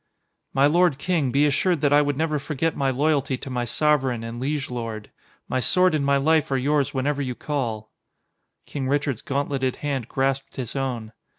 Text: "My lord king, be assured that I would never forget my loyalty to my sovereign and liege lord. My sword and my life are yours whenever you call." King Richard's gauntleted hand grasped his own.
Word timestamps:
"My 0.51 0.65
lord 0.65 0.97
king, 0.97 1.29
be 1.31 1.45
assured 1.45 1.81
that 1.81 1.93
I 1.93 2.01
would 2.01 2.17
never 2.17 2.39
forget 2.39 2.75
my 2.75 2.89
loyalty 2.89 3.37
to 3.37 3.51
my 3.51 3.65
sovereign 3.65 4.23
and 4.23 4.39
liege 4.39 4.67
lord. 4.71 5.11
My 5.47 5.59
sword 5.59 5.93
and 5.93 6.03
my 6.03 6.17
life 6.17 6.49
are 6.49 6.57
yours 6.57 6.91
whenever 6.91 7.21
you 7.21 7.35
call." 7.35 7.91
King 8.65 8.87
Richard's 8.89 9.21
gauntleted 9.21 9.75
hand 9.75 10.07
grasped 10.07 10.55
his 10.55 10.75
own. 10.75 11.11